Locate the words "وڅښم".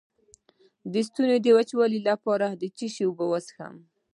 3.27-3.75